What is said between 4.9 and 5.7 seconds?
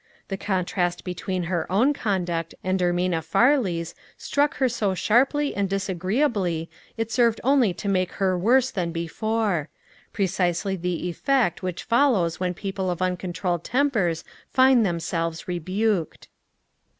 sharply and